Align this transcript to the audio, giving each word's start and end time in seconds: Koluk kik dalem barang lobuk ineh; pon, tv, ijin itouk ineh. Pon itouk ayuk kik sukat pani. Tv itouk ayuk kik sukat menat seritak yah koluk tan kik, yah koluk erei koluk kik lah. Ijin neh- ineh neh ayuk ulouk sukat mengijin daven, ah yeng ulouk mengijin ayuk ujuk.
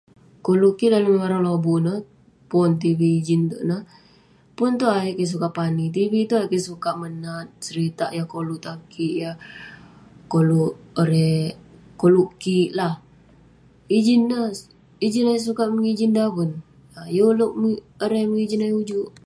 Koluk 0.45 0.73
kik 0.79 0.91
dalem 0.93 1.15
barang 1.21 1.43
lobuk 1.47 1.79
ineh; 1.81 1.99
pon, 2.51 2.71
tv, 2.81 2.99
ijin 3.19 3.41
itouk 3.45 3.63
ineh. 3.65 3.81
Pon 4.55 4.71
itouk 4.75 4.93
ayuk 4.99 5.17
kik 5.17 5.31
sukat 5.31 5.51
pani. 5.57 5.85
Tv 5.95 6.11
itouk 6.25 6.39
ayuk 6.41 6.51
kik 6.53 6.65
sukat 6.67 6.95
menat 7.01 7.47
seritak 7.65 8.11
yah 8.17 8.27
koluk 8.33 8.59
tan 8.65 8.79
kik, 8.93 9.13
yah 9.23 9.35
koluk 10.31 10.71
erei 11.01 11.41
koluk 12.01 12.29
kik 12.41 12.69
lah. 12.79 12.93
Ijin 13.97 14.21
neh- 14.29 14.63
ineh 15.05 15.13
neh 15.13 15.21
ayuk 15.21 15.25
ulouk 15.29 15.45
sukat 15.47 15.67
mengijin 15.71 16.11
daven, 16.17 16.51
ah 16.99 17.07
yeng 17.15 17.27
ulouk 17.33 17.53
mengijin 18.33 18.63
ayuk 18.67 18.81
ujuk. 18.83 19.11